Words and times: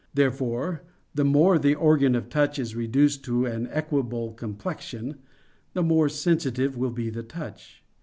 Therefore 0.15 0.81
the 1.13 1.23
more 1.23 1.59
the 1.59 1.75
organ 1.75 2.15
of 2.15 2.27
touch 2.27 2.57
is 2.57 2.75
reduced 2.75 3.23
to 3.25 3.45
an 3.45 3.67
equable 3.71 4.33
complexion, 4.33 5.17
the 5.75 5.83
more 5.83 6.09
sensitive 6.09 6.75
will 6.75 6.89
be 6.89 7.11
the 7.11 7.21
touch. 7.21 7.83